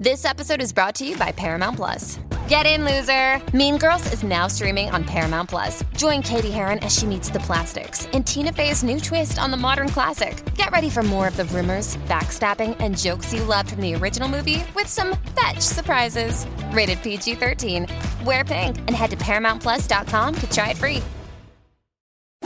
[0.00, 2.18] This episode is brought to you by Paramount Plus.
[2.48, 3.38] Get in, loser!
[3.54, 5.84] Mean Girls is now streaming on Paramount Plus.
[5.94, 9.58] Join Cady Heron as she meets the plastics in Tina Fey's new twist on the
[9.58, 10.42] modern classic.
[10.54, 14.26] Get ready for more of the rumors, backstabbing, and jokes you loved from the original
[14.26, 16.46] movie with some fetch surprises.
[16.72, 17.86] Rated PG 13.
[18.24, 21.02] Wear pink and head to ParamountPlus.com to try it free.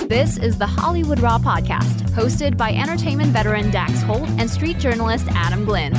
[0.09, 5.29] This is the Hollywood Raw podcast, hosted by entertainment veteran Dax Holt and street journalist
[5.31, 5.95] Adam Glyn.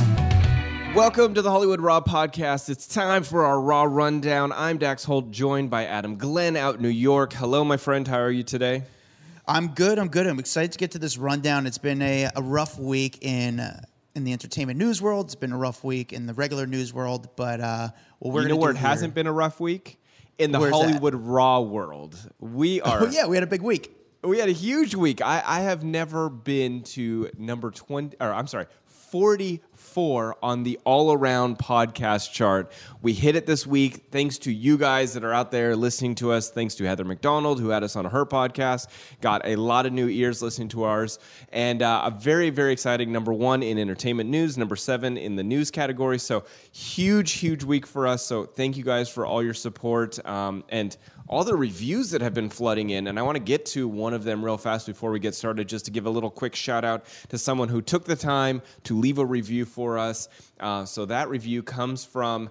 [0.96, 2.70] Welcome to the Hollywood Raw podcast.
[2.70, 4.50] It's time for our Raw Rundown.
[4.50, 7.34] I'm Dax Holt, joined by Adam Glyn out in New York.
[7.34, 8.08] Hello, my friend.
[8.08, 8.82] How are you today?
[9.46, 9.98] I'm good.
[9.98, 10.26] I'm good.
[10.26, 11.66] I'm excited to get to this rundown.
[11.66, 13.82] It's been a, a rough week in uh,
[14.14, 15.26] in the entertainment news world.
[15.26, 17.28] It's been a rough week in the regular news world.
[17.36, 17.88] But uh,
[18.20, 20.00] what we're you know where it hasn't been a rough week?
[20.38, 20.78] In the Where's that?
[20.78, 22.16] Hollywood Raw world.
[22.40, 23.94] We are Oh yeah, we had a big week.
[24.24, 25.20] We had a huge week.
[25.20, 28.64] I, I have never been to number 20, or I'm sorry,
[29.10, 32.72] 44 on the all around podcast chart.
[33.02, 36.32] We hit it this week thanks to you guys that are out there listening to
[36.32, 36.50] us.
[36.50, 38.88] Thanks to Heather McDonald, who had us on her podcast.
[39.20, 41.20] Got a lot of new ears listening to ours.
[41.52, 45.44] And uh, a very, very exciting number one in entertainment news, number seven in the
[45.44, 46.18] news category.
[46.18, 48.26] So huge, huge week for us.
[48.26, 50.24] So thank you guys for all your support.
[50.26, 50.96] Um, and
[51.28, 54.14] all the reviews that have been flooding in, and I want to get to one
[54.14, 56.84] of them real fast before we get started, just to give a little quick shout
[56.84, 60.28] out to someone who took the time to leave a review for us.
[60.58, 62.50] Uh, so that review comes from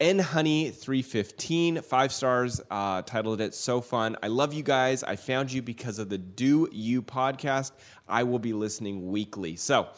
[0.00, 4.16] nhoney315 five stars uh, titled it so fun.
[4.22, 5.04] I love you guys.
[5.04, 7.72] I found you because of the do you podcast.
[8.08, 9.56] I will be listening weekly.
[9.56, 9.88] So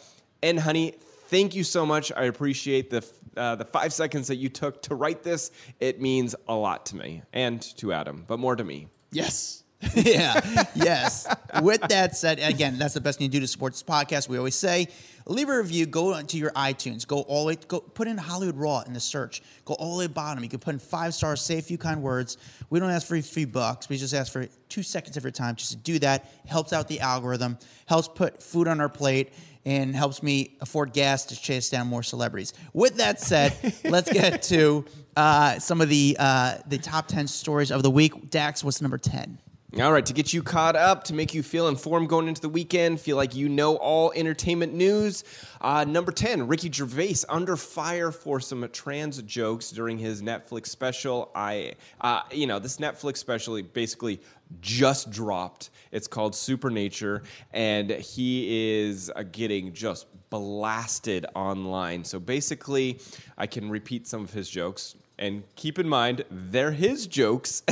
[0.42, 0.95] nhoney
[1.28, 2.12] thank you so much.
[2.12, 3.05] I appreciate the
[3.37, 5.50] uh, the five seconds that you took to write this.
[5.81, 8.89] It means a lot to me and to adam but more to me.
[9.11, 9.63] Yes.
[9.94, 10.64] yeah.
[10.74, 11.27] yes.
[11.62, 14.28] With that said, again, that's the best thing to do to support this podcast.
[14.28, 14.88] We always say,
[15.26, 15.86] leave a review.
[15.86, 17.06] Go to your iTunes.
[17.06, 17.56] Go all the way.
[17.68, 19.42] Go put in Hollywood Raw in the search.
[19.64, 20.42] Go all the way bottom.
[20.42, 21.41] You can put in five stars.
[21.41, 22.38] Say a few kind words.
[22.70, 23.88] We don't ask for a few bucks.
[23.88, 26.30] We just ask for two seconds of your time just to do that.
[26.47, 27.59] Helps out the algorithm.
[27.86, 29.32] Helps put food on our plate.
[29.66, 32.53] And helps me afford gas to chase down more celebrities.
[32.75, 34.84] With that said, let's get to
[35.16, 38.28] uh, some of the uh, the top ten stories of the week.
[38.28, 39.38] Dax, what's number ten?
[39.80, 42.48] All right, to get you caught up, to make you feel informed going into the
[42.48, 45.24] weekend, feel like you know all entertainment news.
[45.60, 51.32] Uh, number 10, Ricky Gervais under fire for some trans jokes during his Netflix special.
[51.34, 54.20] I, uh, you know, this Netflix special basically
[54.60, 55.70] just dropped.
[55.91, 62.04] It's called Supernature, and he is uh, getting just blasted online.
[62.04, 63.00] So basically,
[63.36, 64.94] I can repeat some of his jokes.
[65.24, 67.62] And keep in mind, they're his jokes.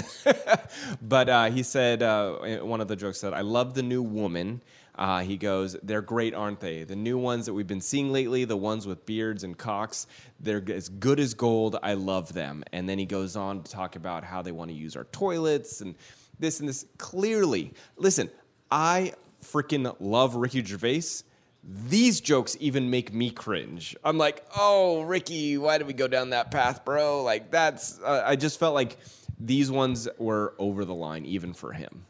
[1.03, 4.63] but uh, he said, uh, one of the jokes said, I love the new woman.
[4.95, 6.85] Uh, he goes, they're great, aren't they?
[6.85, 10.07] The new ones that we've been seeing lately, the ones with beards and cocks,
[10.41, 11.79] they're as good as gold.
[11.83, 12.65] I love them.
[12.73, 15.83] And then he goes on to talk about how they want to use our toilets
[15.83, 15.95] and
[16.39, 16.87] this and this.
[16.97, 18.31] Clearly, listen,
[18.71, 19.13] I
[19.45, 21.23] freaking love Ricky Gervais
[21.63, 23.97] these jokes even make me cringe.
[24.05, 27.23] I'm like, oh, Ricky, why did we go down that path, bro?
[27.23, 28.97] Like, that's, uh, I just felt like
[29.39, 32.05] these ones were over the line, even for him.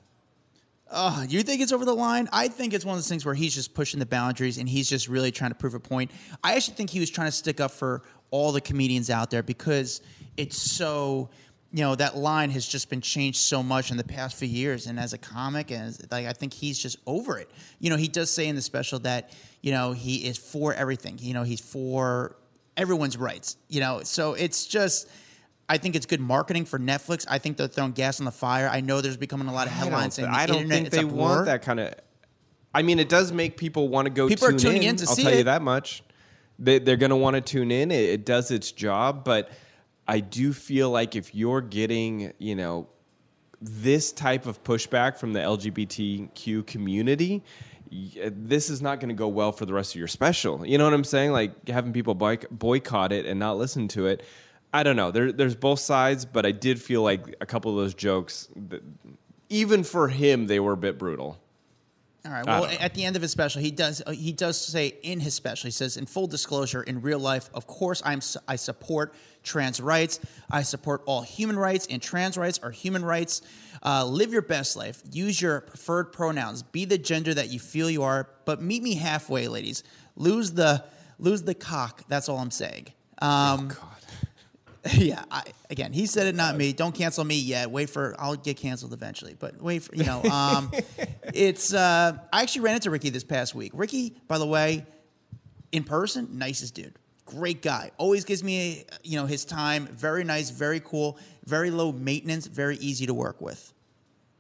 [0.91, 2.29] Uh, you think it's over the line?
[2.33, 4.89] I think it's one of those things where he's just pushing the boundaries and he's
[4.89, 6.11] just really trying to prove a point.
[6.45, 9.43] I actually think he was trying to stick up for all the comedians out there
[9.43, 10.03] because
[10.37, 11.31] it's so,
[11.73, 14.87] you know, that line has just been changed so much in the past few years.
[14.87, 17.51] And as a comic, and as, like I think he's just over it.
[17.81, 19.31] You know, he does say in the special that
[19.63, 21.19] you know he is for everything.
[21.21, 22.37] You know, he's for
[22.77, 23.57] everyone's rights.
[23.69, 25.09] You know, so it's just.
[25.69, 27.25] I think it's good marketing for Netflix.
[27.31, 28.69] I think they're throwing gas on the fire.
[28.69, 31.47] I know there's becoming a lot of headlines saying the I don't think they want
[31.47, 31.95] that kind of.
[32.75, 34.29] I mean, it does make people want to go.
[34.29, 36.03] People are tuning in, in to I'll see tell you that much.
[36.59, 37.91] They, they're going to want to tune in.
[37.91, 39.51] It, it does its job, but
[40.07, 42.89] I do feel like if you're getting, you know,
[43.61, 47.43] this type of pushback from the LGBTQ community,
[47.91, 50.67] this is not going to go well for the rest of your special.
[50.67, 51.33] You know what I'm saying?
[51.33, 54.25] Like having people boycott it and not listen to it.
[54.73, 55.11] I don't know.
[55.11, 58.49] There, there's both sides, but I did feel like a couple of those jokes,
[59.51, 61.42] even for him, they were a bit brutal.
[62.25, 62.47] All right.
[62.47, 65.35] Well, at the end of his special, he does uh, he does say in his
[65.35, 69.81] special, he says, "In full disclosure, in real life, of course, I'm I support trans
[69.81, 70.21] rights.
[70.49, 73.43] I support all human rights, and trans rights are human rights.
[73.85, 75.03] Uh, live your best life.
[75.11, 76.63] Use your preferred pronouns.
[76.63, 78.29] Be the gender that you feel you are.
[78.45, 79.83] But meet me halfway, ladies.
[80.15, 80.85] Lose the
[81.19, 82.05] lose the cock.
[82.07, 82.87] That's all I'm saying."
[83.19, 83.79] Um, God.
[84.95, 86.73] yeah, I, again, he said it, not me.
[86.73, 87.71] Don't cancel me yet.
[87.71, 89.35] Wait for I'll get canceled eventually.
[89.39, 90.73] But wait for you know, um,
[91.33, 91.73] it's.
[91.73, 93.71] Uh, I actually ran into Ricky this past week.
[93.75, 94.85] Ricky, by the way,
[95.71, 96.95] in person, nicest dude,
[97.27, 97.93] great guy.
[97.97, 99.87] Always gives me, you know, his time.
[99.87, 103.73] Very nice, very cool, very low maintenance, very easy to work with.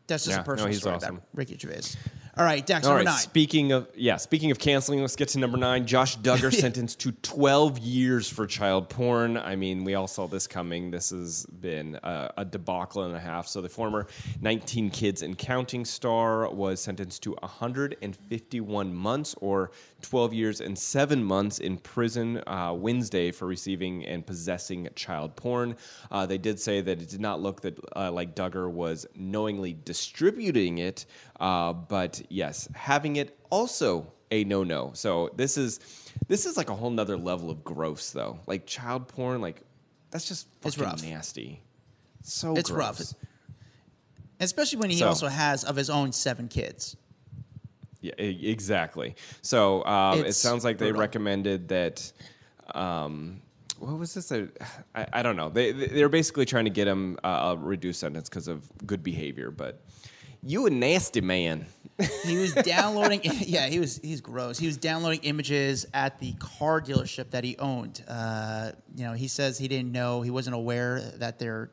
[0.09, 1.17] That's just Yeah, a no, personal he's story awesome.
[1.17, 1.97] about Ricky Gervais.
[2.35, 3.13] All right, Dax, All number right.
[3.13, 3.21] nine.
[3.21, 5.87] Speaking of yeah, speaking of canceling, let's get to number nine.
[5.87, 9.37] Josh Duggar sentenced to 12 years for child porn.
[9.37, 10.91] I mean, we all saw this coming.
[10.91, 13.49] This has been a, a debacle and a half.
[13.49, 14.07] So the former
[14.41, 19.71] 19 kids and counting star was sentenced to 151 months or
[20.01, 25.77] 12 years and seven months in prison uh, Wednesday for receiving and possessing child porn.
[26.11, 29.77] Uh, they did say that it did not look that uh, like Duggar was knowingly
[29.85, 31.05] distributing it,
[31.43, 34.93] uh, but yes, having it also a no no.
[34.95, 35.81] So this is
[36.29, 38.39] this is like a whole nother level of gross though.
[38.47, 39.61] Like child porn, like
[40.11, 41.03] that's just It's fucking rough.
[41.03, 41.61] nasty.
[42.23, 42.79] So It's gross.
[43.13, 43.21] rough.
[44.41, 46.97] Especially when he So- also has of his own seven kids.
[48.01, 49.15] Yeah, exactly.
[49.43, 52.13] So um, it sounds like they recommended that.
[52.75, 53.43] Um,
[53.79, 54.33] what was this?
[54.33, 54.49] I,
[54.95, 55.51] I, I don't know.
[55.51, 59.53] They they're basically trying to get him uh, a reduced sentence because of good behavior.
[59.53, 59.85] But
[60.45, 61.67] you a nasty man.
[62.25, 63.21] He was downloading.
[63.25, 63.99] yeah, he was.
[64.03, 64.59] He's gross.
[64.59, 68.03] He was downloading images at the car dealership that he owned.
[68.09, 70.23] Uh, you know, he says he didn't know.
[70.23, 71.71] He wasn't aware that they're.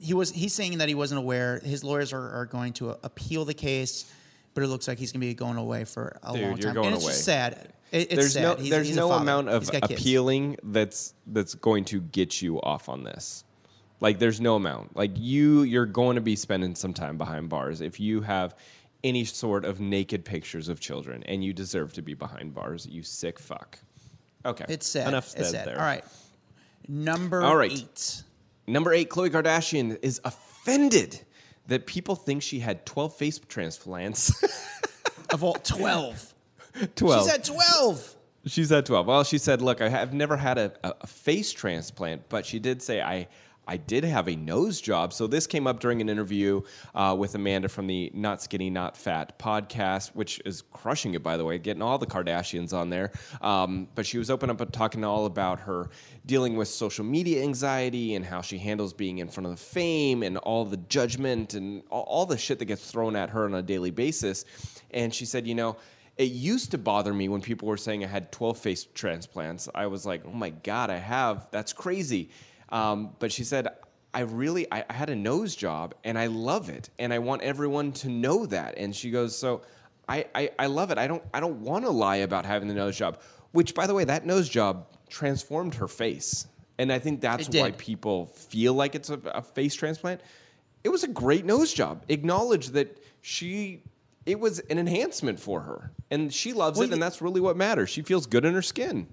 [0.00, 0.30] He was.
[0.30, 1.58] He's saying that he wasn't aware.
[1.64, 4.12] His lawyers are, are going to appeal the case,
[4.54, 6.66] but it looks like he's going to be going away for a Dude, long you're
[6.66, 6.74] time.
[6.74, 7.12] going and it's away.
[7.12, 7.72] just sad.
[7.90, 8.42] It, it's there's sad.
[8.42, 10.00] no He's- there's he's no amount of He's got kids.
[10.00, 13.44] appealing that's that's going to get you off on this.
[14.00, 14.96] Like there's no amount.
[14.96, 18.54] Like you you're going to be spending some time behind bars if you have
[19.04, 23.02] any sort of naked pictures of children and you deserve to be behind bars, you
[23.02, 23.78] sick fuck.
[24.44, 24.64] Okay.
[24.68, 25.08] It's sad.
[25.08, 25.66] Enough it's said sad.
[25.68, 25.78] there.
[25.78, 26.04] All right.
[26.88, 27.72] Number All right.
[27.72, 28.22] eight.
[28.66, 31.20] Number eight, Khloe Kardashian is offended
[31.68, 34.32] that people think she had 12 face transplants.
[35.30, 36.34] Of all 12.
[36.94, 37.22] 12.
[37.22, 38.16] She's at 12.
[38.46, 39.06] She's at 12.
[39.06, 42.80] Well, she said, look, I have never had a, a face transplant, but she did
[42.80, 43.26] say, I,
[43.66, 45.12] I did have a nose job.
[45.12, 46.62] So this came up during an interview
[46.94, 51.36] uh, with Amanda from the Not Skinny, Not Fat podcast, which is crushing it, by
[51.36, 53.10] the way, getting all the Kardashians on there.
[53.40, 55.90] Um, but she was open up and talking all about her
[56.24, 60.22] dealing with social media anxiety and how she handles being in front of the fame
[60.22, 63.54] and all the judgment and all, all the shit that gets thrown at her on
[63.54, 64.44] a daily basis.
[64.92, 65.76] And she said, you know,
[66.16, 69.68] it used to bother me when people were saying I had 12 face transplants.
[69.74, 71.48] I was like, oh my God, I have.
[71.50, 72.30] That's crazy.
[72.68, 73.68] Um, but she said,
[74.12, 76.90] I really, I, I had a nose job and I love it.
[76.98, 78.78] And I want everyone to know that.
[78.78, 79.62] And she goes, so
[80.08, 80.98] I, I, I love it.
[80.98, 83.20] I don't, I don't want to lie about having the nose job,
[83.52, 86.46] which by the way, that nose job transformed her face.
[86.78, 90.20] And I think that's It why people feel like it's a, a face transplant.
[90.84, 92.04] It was a great nose job.
[92.08, 93.82] Acknowledge that she
[94.26, 95.92] it was an enhancement for her.
[96.10, 97.90] And she loves it, and that's really what matters.
[97.90, 99.06] She feels good in her skin.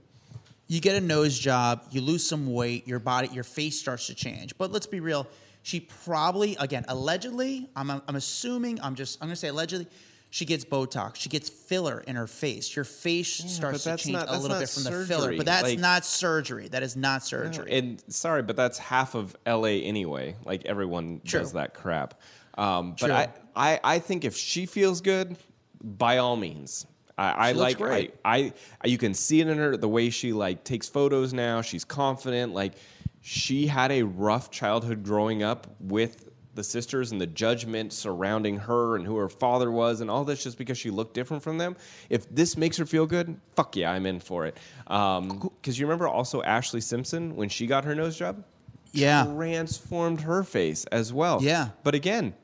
[0.73, 4.15] You get a nose job, you lose some weight, your body, your face starts to
[4.15, 4.57] change.
[4.57, 5.27] But let's be real,
[5.61, 9.87] she probably, again, allegedly, I'm, I'm assuming, I'm just, I'm gonna say allegedly,
[10.31, 12.75] she gets Botox, she gets filler in her face.
[12.75, 15.79] Your face starts to change not- a little bit from the filler, but that's Like-
[15.79, 16.69] not surgery.
[16.69, 17.71] That is not surgery.
[17.71, 20.35] And sorry, but that's half of LA anyway.
[20.43, 21.41] Like everyone True.
[21.41, 22.19] does that crap.
[22.57, 23.13] Um, but True.
[23.13, 25.37] I, I, I think if she feels good,
[25.83, 26.87] by all means.
[27.17, 28.15] I, I like great.
[28.25, 31.61] I, I you can see it in her the way she like takes photos now.
[31.61, 32.53] She's confident.
[32.53, 32.73] Like
[33.21, 38.95] she had a rough childhood growing up with the sisters and the judgment surrounding her
[38.95, 41.75] and who her father was and all this just because she looked different from them.
[42.09, 44.57] If this makes her feel good, fuck yeah, I'm in for it.
[44.87, 48.43] Um, because you remember also Ashlee Simpson when she got her nose job?
[48.91, 49.25] Yeah.
[49.25, 51.41] transformed her face as well.
[51.41, 51.69] Yeah.
[51.83, 52.35] but again,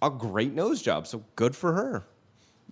[0.00, 1.06] a great nose job.
[1.06, 2.06] So good for her.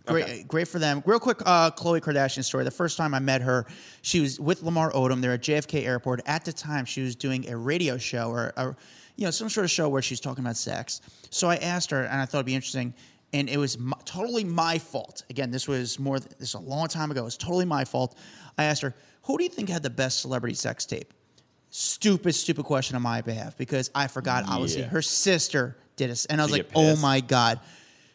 [0.07, 1.03] Great, great for them.
[1.07, 2.65] Real quick, uh, Khloe Kardashian story.
[2.65, 3.67] The first time I met her,
[4.03, 5.21] she was with Lamar Odom.
[5.21, 6.21] They're at JFK Airport.
[6.27, 8.77] At the time, she was doing a radio show or, a,
[9.17, 11.01] you know, some sort of show where she was talking about sex.
[11.31, 12.95] So I asked her, and I thought it'd be interesting.
[13.33, 15.25] And it was m totally my fault.
[15.31, 16.21] Again, this was more.
[16.21, 17.23] This is a long time ago.
[17.23, 18.17] It was totally my fault.
[18.57, 18.95] I asked her,
[19.25, 21.13] "Who do you think had the best celebrity sex tape?"
[21.71, 24.45] Stupid, stupid question on my behalf because I forgot.
[24.47, 24.89] Obviously, Yeah.
[24.89, 27.59] her sister did it, and I was She like, "Oh my god."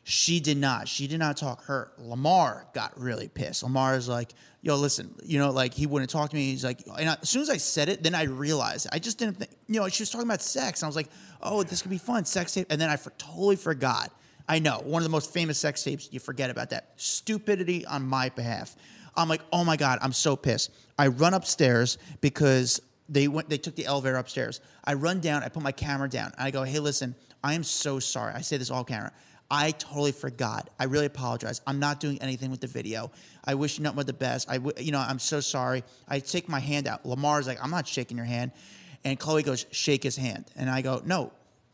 [0.04, 0.88] She did not.
[0.88, 1.64] She did not talk.
[1.66, 3.62] Her Lamar got really pissed.
[3.62, 6.82] Lamar is like, "Yo, listen, you know, like he wouldn't talk to me." He's like,
[6.98, 9.52] and I, as soon as I said it, then I realized I just didn't think.
[9.68, 11.10] You know, she was talking about sex, and I was like,
[11.42, 14.12] "Oh, this could be fun, sex tape." And then I for, totally forgot.
[14.50, 16.10] I know one of the most famous sex tapes.
[16.12, 18.76] You forget about that stupidity on my behalf.
[19.16, 23.50] I'm like, "Oh my god, I'm so pissed." I run upstairs because they went.
[23.50, 24.62] They took the elevator upstairs.
[24.84, 25.44] I run down.
[25.44, 26.32] I put my camera down.
[26.38, 29.12] And I go, "Hey, listen, I am so sorry." I say this all camera.
[29.54, 30.70] I totally forgot.
[30.80, 31.60] I really apologize.
[31.68, 33.12] I'm not doing anything with the video.
[33.44, 34.50] I wish you nothing but the best.
[34.50, 35.84] I, w- you know, I'm so sorry.
[36.08, 37.06] I take my hand out.
[37.06, 38.54] Lamar's like, I'm not shaking your hand,
[39.04, 41.34] and Khloe goes, shake his hand, and I go, no.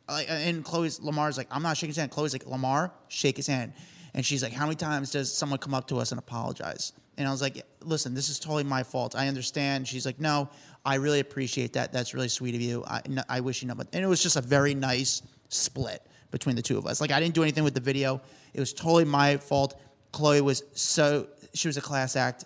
[0.10, 2.12] I- And Khloe's Lamar's like, I'm not shaking his hand.
[2.12, 3.74] Khloe's like, Lamar, shake his hand,
[4.16, 6.94] and she's like, how many times does someone come up to us and apologize?
[7.20, 9.16] And I was like, listen, this is totally my fault.
[9.16, 9.88] I understand.
[9.88, 10.50] She's like, no,
[10.84, 11.92] I really appreciate that.
[11.94, 12.84] That's really sweet of you.
[12.88, 16.62] I, I wish you but and it was just a very nice split between the
[16.62, 17.02] two of us.
[17.02, 18.22] Like I didn't do anything with the video.
[18.54, 19.80] It was totally my fault.
[20.14, 22.46] Khloe was so she was a class act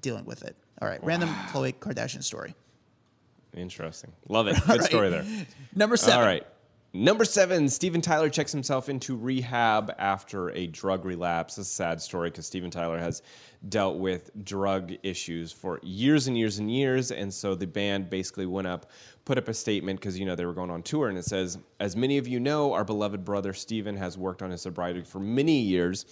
[0.00, 0.56] dealing with it.
[0.80, 2.54] All right, random Khloe Kardashian story.
[3.56, 4.12] Interesting.
[4.28, 4.56] Love it.
[4.66, 4.82] Good right.
[4.82, 5.24] story there.
[5.74, 6.20] Number seven.
[6.20, 6.46] All right.
[6.96, 11.58] Number seven, Steven Tyler checks himself into rehab after a drug relapse.
[11.58, 13.20] It's a sad story because Steven Tyler has
[13.68, 17.10] dealt with drug issues for years and years and years.
[17.10, 18.92] And so the band basically went up,
[19.24, 21.08] put up a statement because, you know, they were going on tour.
[21.08, 24.52] And it says, As many of you know, our beloved brother Steven has worked on
[24.52, 26.06] his sobriety for many years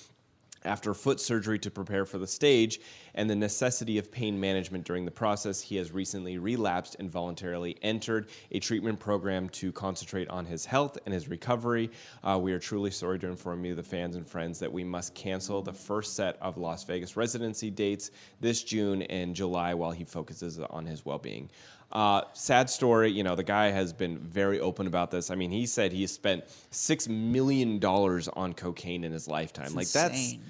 [0.65, 2.81] after foot surgery to prepare for the stage
[3.15, 7.77] and the necessity of pain management during the process, he has recently relapsed and voluntarily
[7.83, 11.91] entered a treatment program to concentrate on his health and his recovery.
[12.23, 15.15] Uh, we are truly sorry to inform you, the fans and friends, that we must
[15.15, 20.05] cancel the first set of Las Vegas residency dates this June and July while he
[20.05, 21.51] focuses on his well being.
[21.93, 23.11] Uh, sad story.
[23.11, 25.31] You know, the guy has been very open about this.
[25.31, 29.75] I mean, he said he spent six million dollars on cocaine in his lifetime.
[29.75, 30.41] like insane.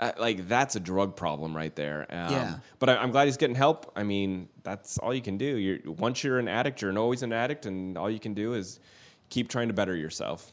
[0.00, 2.06] that's uh, like that's a drug problem right there.
[2.08, 2.58] Um, Yeah.
[2.78, 3.92] But I, I'm glad he's getting help.
[3.94, 5.58] I mean, that's all you can do.
[5.58, 8.80] You're once you're an addict, you're always an addict, and all you can do is
[9.28, 10.52] keep trying to better yourself.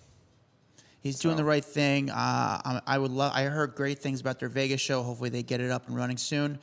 [1.00, 2.10] He's doing the right thing.
[2.10, 3.32] Uh, I, I would love.
[3.34, 5.04] I heard great things about their Vegas show.
[5.04, 6.60] Hopefully, they get it up and running soon.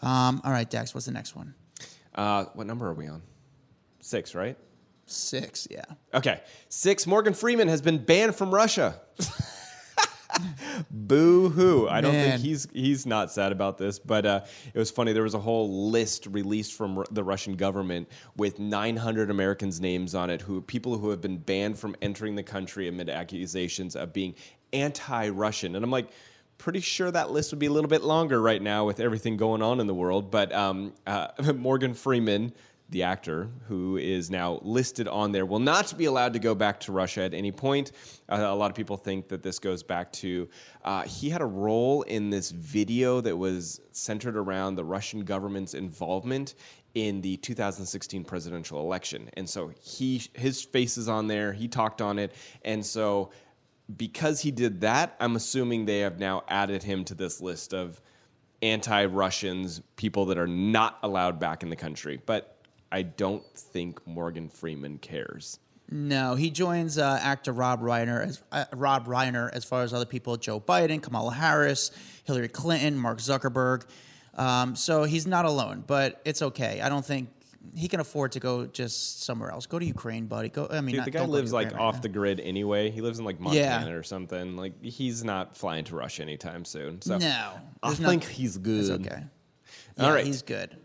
[0.00, 0.94] Um, all right, Dax.
[0.94, 1.54] What's the next one?
[2.14, 3.22] Uh, what number are we on?
[4.00, 4.56] Six, right?
[5.06, 5.68] Six.
[5.70, 5.84] Yeah.
[6.14, 6.40] Okay.
[6.68, 9.00] Six, Morgan Freeman has been banned from Russia.
[10.90, 11.88] Boo hoo.
[11.88, 12.30] I don't Man.
[12.30, 14.40] think he's he's not sad about this, but uh,
[14.72, 15.12] it was funny.
[15.12, 20.14] There was a whole list released from Ru- the Russian government with 900 Americans' names
[20.14, 24.12] on it, who people who have been banned from entering the country amid accusations of
[24.14, 24.34] being
[24.72, 25.76] anti-Russian.
[25.76, 26.08] And I'm like,
[26.62, 29.60] pretty sure that list would be a little bit longer right now with everything going
[29.60, 30.30] on in the world.
[30.30, 31.26] But um, uh,
[31.56, 32.52] Morgan Freeman,
[32.88, 36.78] the actor who is now listed on there, will not be allowed to go back
[36.80, 37.90] to Russia at any point.
[38.28, 40.48] Uh, a lot of people think that this goes back to
[40.84, 45.74] uh, he had a role in this video that was centered around the Russian government's
[45.74, 46.54] involvement
[46.94, 51.52] in the 2016 presidential election, and so he his face is on there.
[51.52, 52.32] He talked on it,
[52.64, 53.30] and so
[53.96, 58.00] because he did that, I'm assuming they have now added him to this list of
[58.62, 62.20] anti Russians, people that are not allowed back in the country.
[62.24, 62.56] But
[62.90, 65.58] I don't think Morgan Freeman cares.
[65.90, 70.06] No, he joins uh, actor Rob Reiner as uh, Rob Reiner as far as other
[70.06, 71.90] people: Joe Biden, Kamala Harris,
[72.24, 73.84] Hillary Clinton, Mark Zuckerberg.
[74.34, 76.80] Um, so he's not alone, but it's okay.
[76.80, 77.28] I don't think
[77.74, 79.66] he can afford to go just somewhere else.
[79.66, 80.48] Go to Ukraine, buddy.
[80.48, 80.66] Go.
[80.70, 82.00] I mean, Dude, not- the guy don't go to lives like right off now.
[82.00, 82.90] the grid anyway.
[82.90, 84.56] He lives in like Montana or something.
[84.56, 87.00] Like he's not flying to Russia anytime soon.
[87.02, 87.52] So No,
[87.82, 88.90] I think he's good.
[89.06, 89.22] Okay.
[89.98, 90.26] All Yeah, right.
[90.26, 90.76] he's good.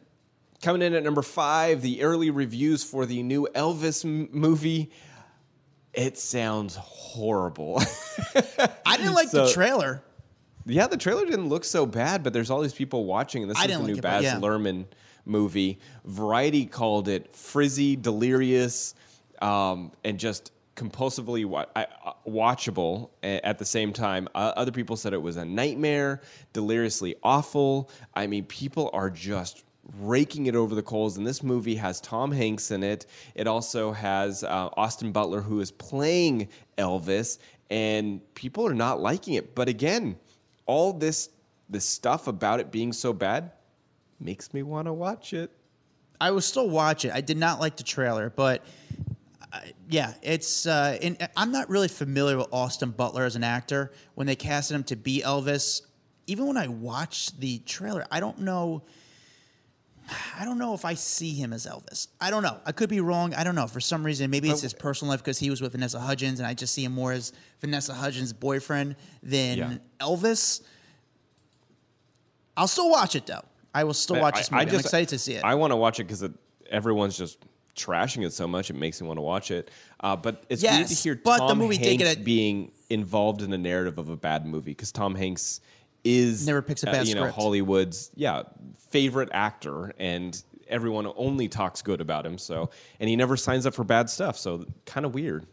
[0.61, 4.91] Coming in at number five, the early reviews for the new Elvis m- movie.
[5.93, 7.81] It sounds horrible.
[8.85, 10.03] I didn't like So- the trailer.
[10.69, 13.41] Yeah, the trailer didn't look so bad, but there's all these people watching.
[13.43, 14.35] and This I is the like new but Baz yeah.
[14.35, 14.85] Luhrmann
[15.27, 15.79] movie.
[16.05, 18.95] Variety called it frizzy, delirious,
[19.41, 21.85] um, and just compulsively wa- uh,
[22.27, 24.27] watchable at the same time.
[24.35, 26.21] Uh, other people said it was a nightmare,
[26.53, 27.89] deliriously awful.
[28.13, 29.63] I mean, people are just
[29.99, 31.17] raking it over the coals.
[31.17, 33.05] And this movie has Tom Hanks in it.
[33.35, 39.33] It also has uh, Austin Butler, who is playing Elvis, and people are not liking
[39.33, 39.55] it.
[39.55, 40.17] But again,
[40.65, 41.29] all this
[41.69, 43.51] this stuff about it being so bad
[44.19, 45.51] makes me want to watch it.
[46.19, 47.11] I will still watch it.
[47.13, 48.65] I did not like the trailer, but
[49.53, 49.59] uh,
[49.89, 50.65] yeah, it's.
[50.65, 53.91] Uh, and I'm not really familiar with Austin Butler as an actor.
[54.15, 55.81] When they casted him to be Elvis,
[56.25, 58.83] even when I watched the trailer, I don't know.
[60.39, 62.07] I don't know if I see him as Elvis.
[62.21, 62.57] I don't know.
[62.65, 63.33] I could be wrong.
[63.33, 63.67] I don't know.
[63.67, 66.47] For some reason, maybe it's his personal life because he was with Vanessa Hudgens, and
[66.47, 69.73] I just see him more as Vanessa Hudgens' boyfriend than Yeah.
[69.99, 70.61] Elvis.
[72.55, 73.43] I'll still watch it though.
[73.77, 74.69] I will still watch this movie.
[74.69, 75.43] I'm excited to see it.
[75.43, 76.23] I want to watch it because
[76.69, 77.37] everyone's just
[77.75, 78.69] trashing it so much.
[78.69, 79.69] It makes me want to watch it.
[79.99, 82.71] Uh, but it's weird to hear but the Tom movie did Hanks get a- being
[82.89, 85.61] involved in the narrative of a bad movie because Tom Hanks
[86.03, 87.35] is Never picks a uh, bad you know script.
[87.37, 88.43] Hollywood's yeah
[88.89, 90.41] favorite actor and.
[90.69, 94.37] Everyone only talks good about him, so and he never signs up for bad stuff.
[94.37, 95.47] So kind of weird.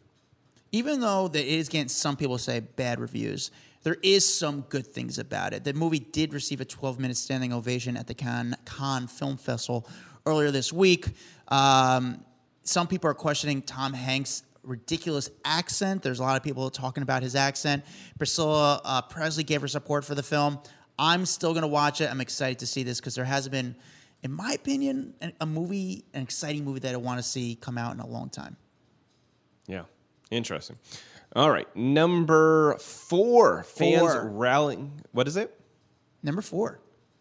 [0.72, 3.52] even though it is getting some people say bad reviews,
[3.84, 5.62] there is some good things about it.
[5.62, 9.86] The movie did receive a 12 minute standing ovation at the Cannes, Cannes Film Festival
[10.26, 11.08] earlier this week.
[11.48, 12.24] Um,
[12.62, 16.02] some people are questioning Tom Hanks' ridiculous accent.
[16.02, 17.84] There's a lot of people talking about his accent.
[18.16, 20.58] Priscilla uh, Presley gave her support for the film.
[20.98, 22.10] I'm still going to watch it.
[22.10, 23.76] I'm excited to see this because there hasn't been,
[24.22, 27.92] in my opinion, a movie, an exciting movie that I want to see come out
[27.92, 28.56] in a long time.
[29.66, 29.82] Yeah,
[30.30, 30.78] interesting.
[31.34, 33.64] All right, number four.
[33.64, 34.28] Fans Four.
[34.30, 34.92] rallying.
[35.12, 35.58] What is it?
[36.22, 36.80] Number four.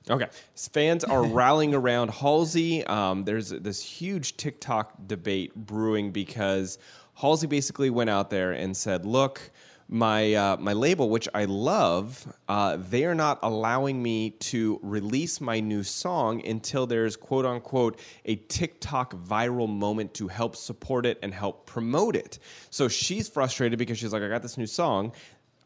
[0.09, 0.27] Okay.
[0.71, 2.85] Fans are rallying around Halsey.
[2.85, 6.77] Um, there's this huge TikTok debate brewing because
[7.15, 9.51] Halsey basically went out there and said, "Look,
[9.93, 15.39] my uh, my label, which I love, uh, they are not allowing me to release
[15.39, 21.19] my new song until there's quote unquote a TikTok viral moment to help support it
[21.21, 25.13] and help promote it." So she's frustrated because she's like, "I got this new song."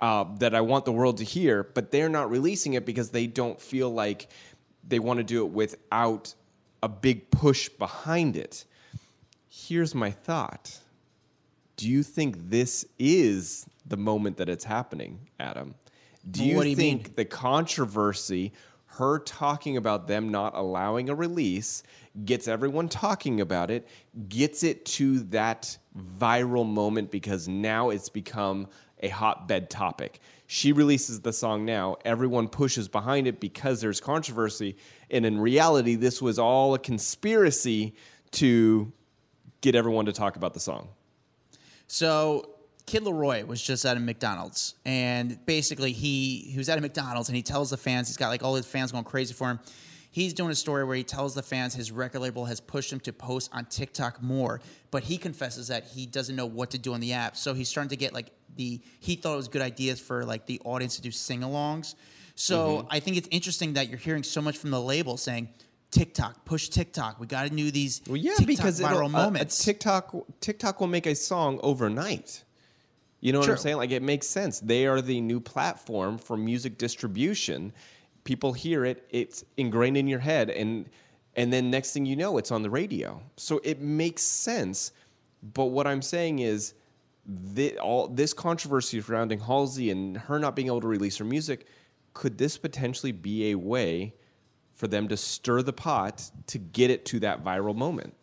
[0.01, 3.27] uh, that I want the world to hear, but they're not releasing it because they
[3.27, 4.27] don't feel like
[4.87, 6.33] they want to do it without
[6.83, 8.65] a big push behind it.
[9.49, 10.79] Here's my thought
[11.77, 15.75] Do you think this is the moment that it's happening, Adam?
[16.29, 17.13] Do you do you think mean?
[17.15, 18.51] the controversy,
[18.97, 21.83] her talking about them not allowing a release,
[22.25, 23.87] gets everyone talking about it,
[24.27, 25.77] gets it to that
[26.17, 28.67] viral moment because now it's become
[29.01, 30.19] a hotbed topic.
[30.47, 34.77] She releases the song now, everyone pushes behind it because there's controversy,
[35.11, 37.93] and in reality, this was all a conspiracy
[38.31, 38.91] to
[39.61, 40.89] get everyone to talk about the song.
[41.87, 42.49] So
[42.85, 47.29] Kid LAROI was just at a McDonald's, and basically he he was at a McDonald's,
[47.29, 49.59] and he tells the fans he's got like all his fans going crazy for him.
[50.09, 52.99] He's doing a story where he tells the fans his record label has pushed him
[53.01, 56.93] to post on TikTok more, but he confesses that he doesn't know what to do
[56.93, 57.37] on the app.
[57.37, 60.45] So he's starting to get like the he thought it was good ideas for like
[60.45, 61.95] the audience to do sing-alongs.
[62.35, 62.87] So Mm-hmm.
[62.89, 65.49] I think it's interesting that you're hearing so much from the label saying
[65.91, 67.19] TikTok, push TikTok.
[67.19, 69.61] We got to do these Well, yeah, TikTok because viral it'll- moments.
[69.61, 72.43] A, TikTok TikTok will make a song overnight.
[73.19, 73.77] You know what I'm saying?
[73.77, 74.59] Like it makes sense.
[74.59, 77.73] They are the new platform for music distribution.
[78.25, 80.87] People hear it, it's ingrained in your head, and
[81.35, 83.21] and then next thing you know, it's on the radio.
[83.37, 84.91] So it makes sense.
[85.53, 86.73] But what I'm saying is,
[87.55, 91.67] thi- all this controversy surrounding Halsey and her not being able to release her music,
[92.13, 94.13] could this potentially be a way
[94.77, 98.13] for them to stir the pot to get it to that viral moment?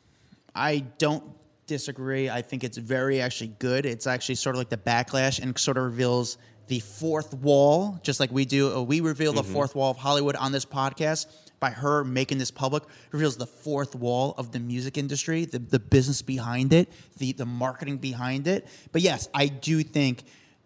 [0.55, 1.23] I don't
[1.67, 2.31] disagree.
[2.31, 3.85] I think it's very actually good.
[3.85, 6.38] It's actually sort of like the backlash and sort of reveals
[6.69, 8.75] the fourth wall, just like we do.
[8.75, 11.27] uh, We reveal the fourth wall of Hollywood on this podcast
[11.61, 12.85] by her making this public.
[13.12, 17.45] Reveals the fourth wall of the music industry, the, the business behind it, the, the
[17.45, 18.67] marketing behind it.
[18.93, 20.23] But yes, I do think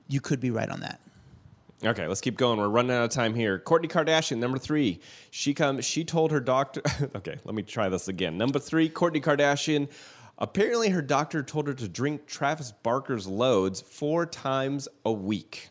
[0.06, 1.00] you could be right on that.
[1.84, 2.58] Okay, let's keep going.
[2.58, 3.60] We're running out of time here.
[3.60, 5.00] Kourtney Kardashian, number three.
[5.30, 5.80] She come.
[5.80, 6.82] She told her doctor.
[7.16, 8.36] okay, let me try this again.
[8.36, 9.88] Number three, Kourtney Kardashian.
[10.38, 15.70] Apparently, her doctor told her to drink Travis Barker's loads four times a week.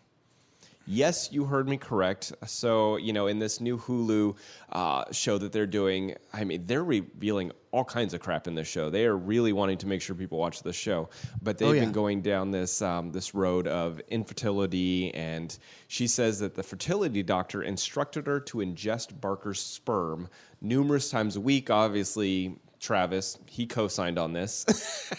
[0.90, 2.32] Yes, you heard me correct.
[2.46, 4.38] So, you know, in this new Hulu
[4.72, 8.70] uh, show that they're doing, I mean, they're revealing all kinds of crap in this
[8.70, 8.90] show.
[8.90, 11.10] They are really wanting to make sure people watch this show.
[11.42, 11.82] But they've Oh, yeah.
[11.82, 15.56] been going down this um, this road of infertility, and
[15.90, 20.30] she says that the fertility doctor instructed her to ingest Barker's sperm
[20.62, 21.70] numerous times a week.
[21.70, 24.66] Obviously, Travis he co-signed on this.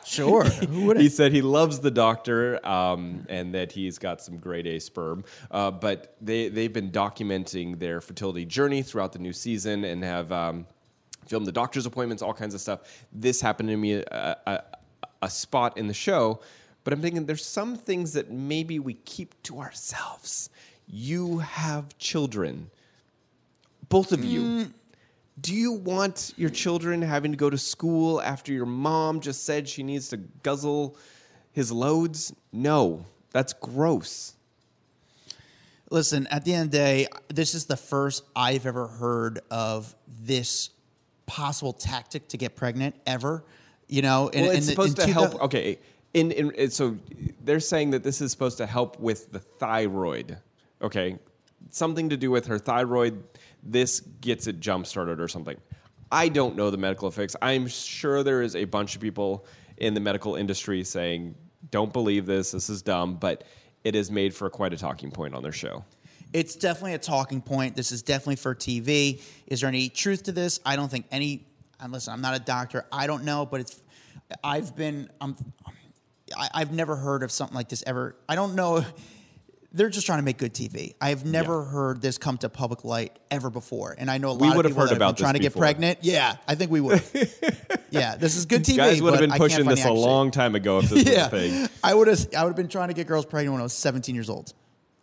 [0.06, 0.44] Sure.
[0.44, 5.24] he said he loves the doctor um, and that he's got some grade A sperm.
[5.52, 10.32] Uh, but they, they've been documenting their fertility journey throughout the new season and have
[10.32, 10.66] um,
[11.28, 12.80] filmed the doctor's appointments, all kinds of stuff.
[13.12, 14.64] This happened to me a, a,
[15.22, 16.40] a spot in the show.
[16.84, 20.50] But I'm thinking there's some things that maybe we keep to ourselves.
[20.88, 22.72] You have children,
[23.90, 24.74] both of you.
[25.40, 29.70] Do you want your children having to go to school after your mom just said
[29.70, 30.98] she needs to guzzle
[31.52, 32.34] his loads?
[32.52, 34.34] No, that's gross.
[35.92, 39.96] Listen, at the end of the day, this is the first I've ever heard of
[40.24, 40.72] this
[41.26, 43.44] possible tactic to get pregnant ever.
[43.88, 45.32] You know, and, Well, it's and the- supposed in to help.
[45.32, 45.80] 2000 Okay,
[46.14, 46.98] in in- so
[47.44, 50.38] they're saying that this is supposed to help with the thyroid.
[50.82, 51.18] Okay,
[51.72, 53.24] something to do with her thyroid.
[53.64, 55.58] This gets it jump started or something.
[56.12, 57.36] I don't know the medical effects.
[57.42, 59.46] I'm sure there is a bunch of people
[59.78, 61.36] in the medical industry saying,
[61.72, 62.52] "Don't believe this.
[62.52, 63.44] This is dumb." But
[63.84, 65.84] it is made for quite a talking point on their show.
[66.34, 67.76] It's definitely a talking point.
[67.76, 69.22] This is definitely for TV.
[69.48, 70.60] Is there any truth to this?
[70.66, 71.46] I don't think any.
[71.88, 72.86] Listen, I'm not a doctor.
[72.92, 73.82] I don't know, but it's.
[74.44, 75.10] I've been.
[75.22, 75.36] I'm.
[76.36, 78.16] I, I've never heard of something like this ever.
[78.28, 78.86] I don't know.
[79.72, 80.96] They're just trying to make good TV.
[81.00, 84.32] I have never heard this come to public light ever before, and I know a
[84.32, 85.62] lot We of would have people heard have about been trying to get before.
[85.62, 86.00] pregnant.
[86.02, 87.04] Yeah, I think we would.
[87.92, 88.78] yeah, this is good TV.
[88.78, 91.50] Guys would have been pushing this a long time ago if this Yeah, was a
[91.68, 91.70] thing.
[91.84, 92.20] I would have.
[92.36, 94.54] I would have been trying to get girls pregnant when I was 17 years old.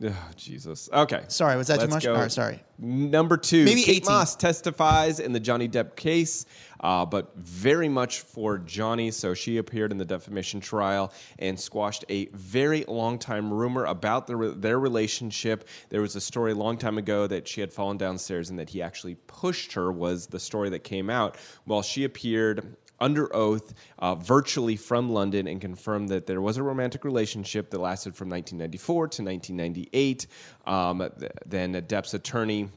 [0.05, 0.91] Oh, Jesus.
[0.93, 1.25] Okay.
[1.29, 2.05] Sorry, was that too Let's much?
[2.05, 2.15] go.
[2.15, 2.63] All right, sorry.
[2.79, 4.13] Number two, Maybe Kate 18.
[4.13, 6.45] Moss testifies in the Johnny Depp case,
[6.81, 9.11] uh, but very much for Johnny.
[9.11, 14.27] So she appeared in the defamation trial and squashed a very long time rumor about
[14.27, 15.67] their, their relationship.
[15.89, 18.69] There was a story a long time ago that she had fallen downstairs and that
[18.69, 21.39] he actually pushed her, was the story that came out.
[21.65, 26.63] Well, she appeared under oath uh, virtually from London and confirmed that there was a
[26.63, 30.27] romantic relationship that lasted from 1994 to 1998.
[30.67, 32.71] Um, th- then Depp's attorney.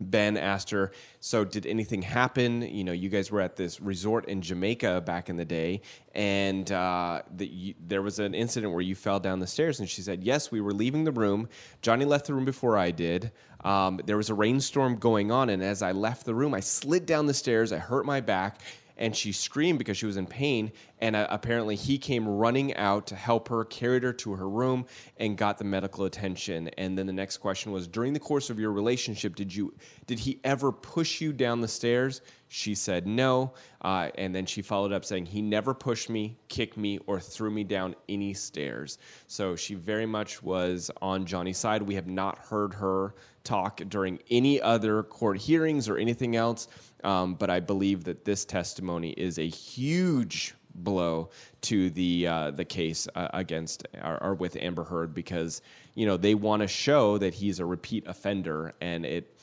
[0.00, 2.62] Ben asked her, "So did anything happen?
[2.62, 5.80] You know, you guys were at this resort in Jamaica back in the day,
[6.14, 9.88] and uh, the, you, there was an incident where you fell down the stairs." And
[9.88, 11.48] she said, "Yes, we were leaving the room.
[11.82, 13.32] Johnny left the room before I did.
[13.64, 17.04] Um, there was a rainstorm going on, and as I left the room, I slid
[17.04, 17.72] down the stairs.
[17.72, 18.60] I hurt my back."
[18.98, 20.72] And she screamed because she was in pain.
[21.00, 24.86] And uh, apparently, he came running out to help her, carried her to her room,
[25.16, 26.68] and got the medical attention.
[26.76, 29.74] And then the next question was: During the course of your relationship, did you
[30.06, 32.20] did he ever push you down the stairs?
[32.48, 33.52] She said no.
[33.80, 37.50] Uh, and then she followed up saying he never pushed me, kicked me, or threw
[37.50, 38.98] me down any stairs.
[39.26, 41.82] So she very much was on Johnny's side.
[41.82, 46.68] We have not heard her talk during any other court hearings or anything else.
[47.04, 51.30] Um, but I believe that this testimony is a huge blow
[51.60, 55.60] to the uh, the case uh, against or, or with Amber Heard because
[55.94, 59.36] you know they want to show that he's a repeat offender and it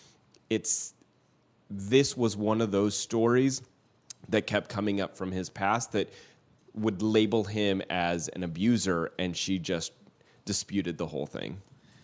[0.49, 0.94] it's
[1.69, 3.61] this was one of those stories
[4.29, 6.11] that kept coming up from his past that
[6.73, 9.93] would label him as an abuser and she just
[10.45, 11.61] disputed the whole thing.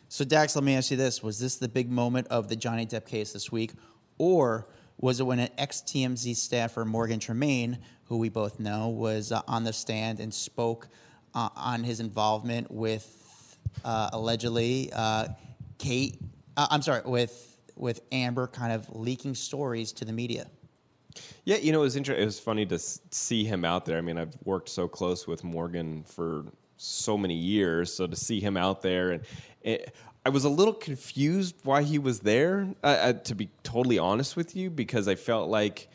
[0.08, 2.86] So Dax, let me ask you this: Was this the big moment of the Johnny
[2.86, 3.72] Depp case this week,
[4.18, 9.32] or was it when an ex TMZ staffer Morgan Tremaine, who we both know, was
[9.32, 10.90] uh, on the stand and spoke
[11.34, 15.30] uh, on his involvement with uh, allegedly uh,
[15.78, 16.20] Kate?
[16.58, 20.48] Uh, I'm sorry, with with Amber, kind of leaking stories to the media.
[21.44, 22.24] Yeah, you know, it was interesting.
[22.24, 23.98] It was funny to see him out there.
[23.98, 26.46] I mean, I've worked so close with Morgan for
[26.78, 29.24] so many years, so to see him out there, and
[29.62, 29.94] it,
[30.26, 32.68] I was a little confused why he was there.
[32.84, 35.90] Uh, uh, to be totally honest with you, because I felt like,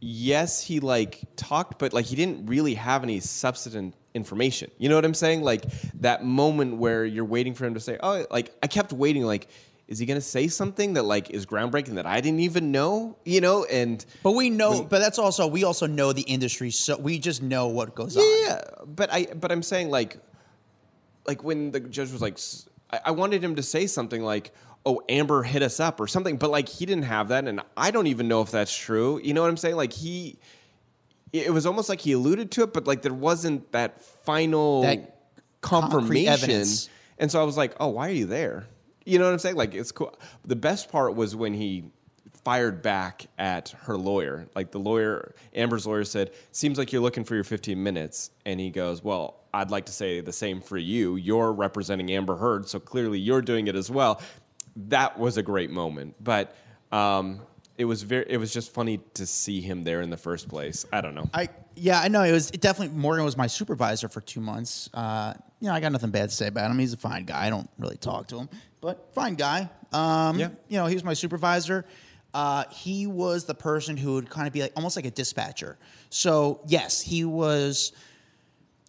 [0.00, 4.70] yes, he like talked, but like he didn't really have any substantive information.
[4.78, 5.42] You know what I'm saying?
[5.42, 5.64] Like
[6.00, 9.48] that moment where you're waiting for him to say, "Oh," like I kept waiting, like.
[9.86, 13.18] Is he going to say something that like is groundbreaking that I didn't even know?
[13.24, 16.96] You know, and But we know, but that's also we also know the industry, so
[16.96, 18.42] we just know what goes Yeah, on.
[18.46, 20.16] yeah, but I but I'm saying like
[21.26, 22.38] like when the judge was like
[23.04, 24.52] I wanted him to say something like
[24.86, 27.90] oh Amber hit us up or something but like he didn't have that and I
[27.90, 29.20] don't even know if that's true.
[29.22, 29.76] You know what I'm saying?
[29.76, 30.38] Like he
[31.32, 35.18] it was almost like he alluded to it but like there wasn't that final That
[35.60, 36.62] confirmation.
[37.18, 38.66] And so I was like, "Oh, why are you there?"
[39.04, 39.56] You know what I'm saying?
[39.56, 40.16] Like it's cool.
[40.44, 41.84] The best part was when he
[42.44, 44.46] fired back at her lawyer.
[44.54, 48.60] Like the lawyer, Amber's lawyer said, "Seems like you're looking for your 15 minutes." And
[48.60, 51.16] he goes, "Well, I'd like to say the same for you.
[51.16, 54.20] You're representing Amber Heard, so clearly you're doing it as well."
[54.76, 56.56] That was a great moment, but
[56.90, 57.40] um,
[57.78, 58.26] it was very.
[58.28, 60.84] It was just funny to see him there in the first place.
[60.92, 61.28] I don't know.
[61.32, 64.90] I yeah, I know it was it definitely Morgan was my supervisor for two months.
[64.94, 65.34] Uh,
[65.64, 66.78] you know, I got nothing bad to say about him.
[66.78, 67.46] He's a fine guy.
[67.46, 68.50] I don't really talk to him,
[68.82, 69.70] but fine guy.
[69.94, 70.48] Um, Yeah.
[70.68, 71.86] you know, he was my supervisor.
[72.34, 75.78] Uh, he was the person who would kind of be like almost like a dispatcher.
[76.10, 77.92] So yes, he was.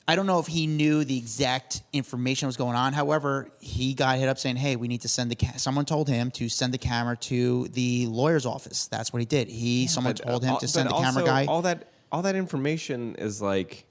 [0.08, 2.92] I don't know if he knew the exact information that was going on.
[2.92, 5.54] However, he got hit up saying, "Hey, we need to send the ca-.
[5.56, 9.48] someone told him to send the camera to the lawyer's office." That's what he did.
[9.48, 11.46] He someone But, told uh, him al- to send the but camera guy.
[11.46, 13.86] All that all that information is like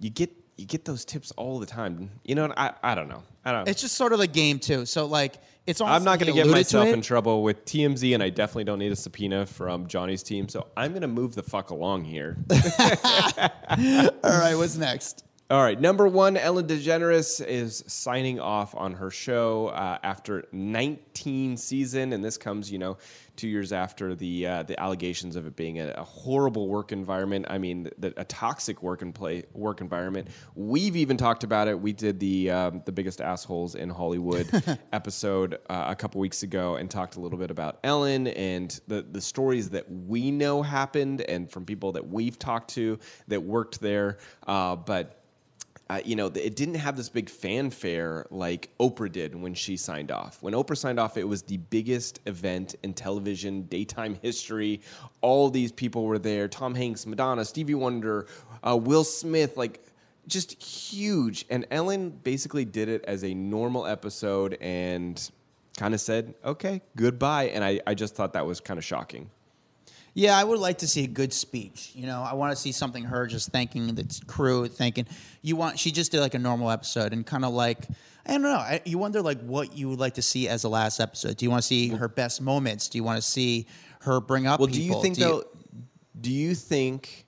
[0.00, 2.10] you get you get those tips all the time.
[2.24, 3.22] You know, I I don't know.
[3.44, 3.68] I don't.
[3.68, 4.86] It's just sort of a game too.
[4.86, 8.22] So like it's almost I'm not going to get myself in trouble with TMZ, and
[8.22, 10.48] I definitely don't need a subpoena from Johnny's team.
[10.48, 12.36] So I'm going to move the fuck along here.
[12.50, 12.58] All
[14.24, 15.24] right, what's next?
[15.48, 21.56] All right, number one, Ellen DeGeneres is signing off on her show uh, after 19
[21.56, 22.96] season, and this comes, you know,
[23.36, 27.46] two years after the uh, the allegations of it being a, a horrible work environment.
[27.48, 30.28] I mean, the, a toxic work and play work environment.
[30.56, 31.78] We've even talked about it.
[31.78, 34.50] We did the um, the biggest assholes in Hollywood
[34.92, 39.02] episode uh, a couple weeks ago, and talked a little bit about Ellen and the
[39.02, 43.80] the stories that we know happened, and from people that we've talked to that worked
[43.80, 44.18] there.
[44.44, 45.15] Uh, but
[45.88, 50.10] uh, you know, it didn't have this big fanfare like Oprah did when she signed
[50.10, 50.42] off.
[50.42, 54.80] When Oprah signed off, it was the biggest event in television daytime history.
[55.20, 58.26] All these people were there: Tom Hanks, Madonna, Stevie Wonder,
[58.66, 59.80] uh, Will Smith, like
[60.26, 61.46] just huge.
[61.50, 65.30] And Ellen basically did it as a normal episode and
[65.78, 69.30] kind of said, "Okay, goodbye." And I, I just thought that was kind of shocking.
[70.16, 71.92] Yeah, I would like to see a good speech.
[71.94, 75.06] You know, I want to see something her just thanking the crew, thanking
[75.42, 75.78] you want.
[75.78, 77.86] She just did like a normal episode and kind of like
[78.24, 78.54] I don't know.
[78.54, 81.36] I, you wonder like what you would like to see as the last episode.
[81.36, 82.88] Do you want to see her best moments?
[82.88, 83.66] Do you want to see
[84.00, 84.58] her bring up?
[84.58, 84.78] Well, people?
[84.78, 85.44] do you think do though?
[86.18, 87.26] Do you think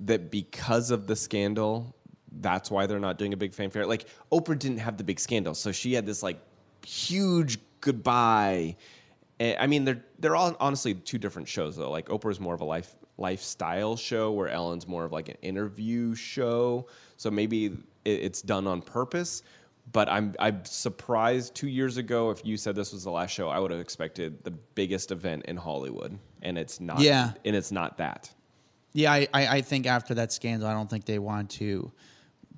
[0.00, 1.94] that because of the scandal,
[2.40, 3.86] that's why they're not doing a big fanfare?
[3.86, 6.40] Like Oprah didn't have the big scandal, so she had this like
[6.84, 8.74] huge goodbye
[9.40, 11.90] I mean, they're they're all honestly two different shows though.
[11.90, 16.14] Like Oprah's more of a life lifestyle show, where Ellen's more of like an interview
[16.14, 16.86] show.
[17.16, 19.42] So maybe it's done on purpose.
[19.92, 21.54] But I'm I'm surprised.
[21.54, 24.44] Two years ago, if you said this was the last show, I would have expected
[24.44, 27.00] the biggest event in Hollywood, and it's not.
[27.00, 28.30] Yeah, and it's not that.
[28.92, 31.92] Yeah, I, I think after that scandal, I don't think they want to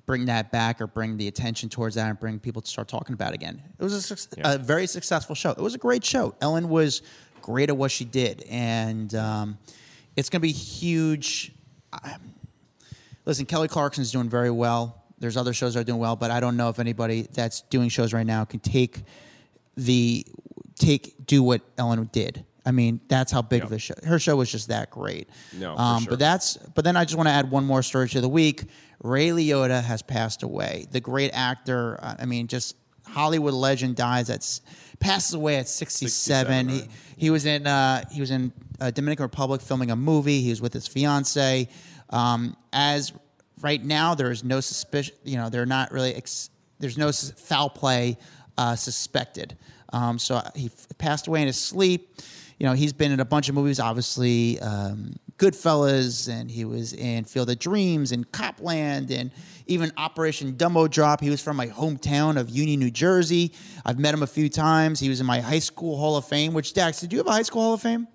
[0.05, 3.13] bring that back or bring the attention towards that and bring people to start talking
[3.13, 3.61] about it again.
[3.79, 4.53] It was a, yeah.
[4.53, 5.51] a very successful show.
[5.51, 6.35] It was a great show.
[6.41, 7.01] Ellen was
[7.41, 9.57] great at what she did, and um,
[10.15, 11.53] it's going to be huge.
[13.25, 15.03] listen, Kelly Clarkson's doing very well.
[15.19, 17.89] There's other shows that are doing well, but I don't know if anybody that's doing
[17.89, 19.03] shows right now can take
[19.77, 20.25] the
[20.75, 22.43] take do what Ellen did.
[22.65, 23.67] I mean, that's how big yep.
[23.67, 23.93] of a show.
[24.03, 25.29] Her show was just that great.
[25.53, 26.11] No, um, sure.
[26.11, 26.57] but that's.
[26.57, 28.65] But then I just want to add one more story to the week.
[29.03, 30.87] Ray Liotta has passed away.
[30.91, 31.99] The great actor.
[32.01, 32.75] Uh, I mean, just
[33.07, 34.47] Hollywood legend dies at
[34.99, 36.09] passes away at 67.
[36.09, 36.89] 67 right.
[37.17, 40.41] he, he was in uh, he was in uh, Dominican Republic filming a movie.
[40.41, 41.67] He was with his fiance.
[42.09, 43.11] Um, as
[43.61, 45.15] right now, there is no suspicion.
[45.23, 46.13] You know, they're not really.
[46.13, 48.17] Ex- there's no foul play
[48.57, 49.57] uh, suspected.
[49.93, 52.15] Um, so he f- passed away in his sleep
[52.61, 56.93] you know, he's been in a bunch of movies, obviously um, Goodfellas, and he was
[56.93, 59.31] in Field of Dreams and Cop Land, and
[59.65, 61.21] even Operation Dumbo Drop.
[61.21, 63.51] He was from my hometown of Union, New Jersey.
[63.83, 64.99] I've met him a few times.
[64.99, 66.53] He was in my high school Hall of Fame.
[66.53, 68.07] Which Dax, did you have a high school Hall of Fame?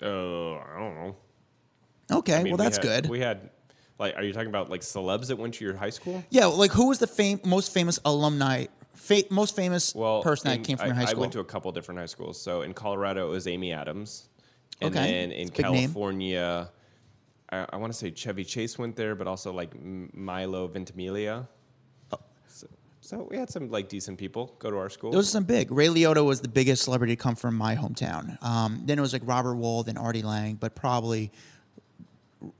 [0.00, 1.16] Uh, I don't know.
[2.12, 3.10] Okay, I mean, well that's we had, good.
[3.10, 3.50] We had
[3.98, 6.22] like, are you talking about like celebs that went to your high school?
[6.30, 10.58] Yeah, like who was the fam- most famous alumni fa- most famous well, person in,
[10.58, 11.18] that came from I, your high school?
[11.18, 12.40] I went to a couple different high schools.
[12.40, 14.28] So in Colorado, it was Amy Adams.
[14.80, 15.10] And okay.
[15.10, 16.70] then in California,
[17.50, 21.48] I, I want to say Chevy Chase went there, but also like Milo Ventimiglia.
[22.12, 22.18] Oh.
[22.48, 22.66] So,
[23.00, 25.12] so, we had some like decent people go to our school.
[25.12, 25.70] Those are some big.
[25.70, 28.42] Ray Liotta was the biggest celebrity to come from my hometown.
[28.42, 31.32] Um, then it was like Robert Wuhl and Artie Lange, but probably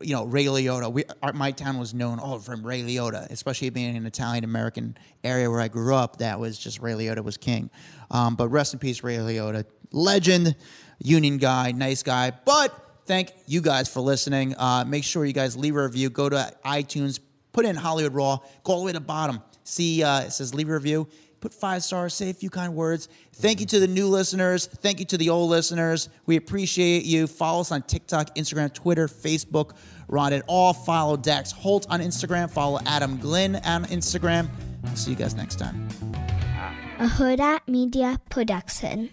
[0.00, 0.90] you know, Ray Liotta.
[0.92, 4.96] We, our, my town was known oh from Ray Liotta, especially being an Italian American
[5.22, 6.18] area where I grew up.
[6.18, 7.70] That was just Ray Liotta was king.
[8.10, 10.56] Um, but rest in peace, Ray Liotta, legend,
[10.98, 12.32] Union guy, nice guy.
[12.44, 12.74] But
[13.06, 14.54] thank you guys for listening.
[14.56, 16.10] Uh, make sure you guys leave a review.
[16.10, 17.20] Go to iTunes,
[17.52, 19.42] put in Hollywood Raw, go all the way to the bottom.
[19.64, 21.08] See, uh, it says leave a review
[21.40, 23.08] put five stars, say a few kind words.
[23.34, 24.66] Thank you to the new listeners.
[24.66, 26.08] Thank you to the old listeners.
[26.26, 27.26] We appreciate you.
[27.26, 29.76] Follow us on TikTok, Instagram, Twitter, Facebook.
[30.08, 30.72] Ron it all.
[30.72, 32.50] Follow Dax Holt on Instagram.
[32.50, 34.48] Follow Adam Glyn on Instagram.
[34.84, 35.88] I'll see you guys next time.
[36.98, 39.10] A Hurrdat Media Production.